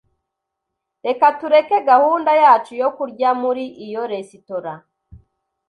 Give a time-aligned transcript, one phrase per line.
[1.07, 4.73] Reka tureke gahunda yacu yo kurya muri iyo resitora.